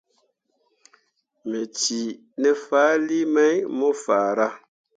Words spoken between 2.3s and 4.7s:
ne fahlii mai mo farah.